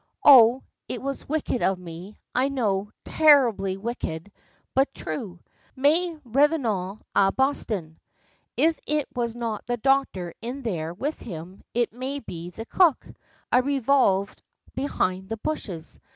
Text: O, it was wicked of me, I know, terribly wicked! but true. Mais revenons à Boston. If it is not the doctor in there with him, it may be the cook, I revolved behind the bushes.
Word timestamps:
O, 0.23 0.63
it 0.87 0.99
was 0.99 1.29
wicked 1.29 1.61
of 1.61 1.77
me, 1.77 2.17
I 2.33 2.49
know, 2.49 2.89
terribly 3.05 3.77
wicked! 3.77 4.31
but 4.73 4.91
true. 4.95 5.41
Mais 5.75 6.17
revenons 6.25 6.99
à 7.15 7.35
Boston. 7.35 7.99
If 8.57 8.79
it 8.87 9.07
is 9.15 9.35
not 9.35 9.67
the 9.67 9.77
doctor 9.77 10.33
in 10.41 10.63
there 10.63 10.91
with 10.91 11.19
him, 11.19 11.61
it 11.75 11.93
may 11.93 12.17
be 12.17 12.49
the 12.49 12.65
cook, 12.65 13.05
I 13.51 13.59
revolved 13.59 14.41
behind 14.73 15.29
the 15.29 15.37
bushes. 15.37 15.99